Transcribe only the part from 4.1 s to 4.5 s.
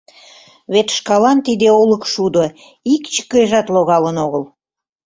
огыл.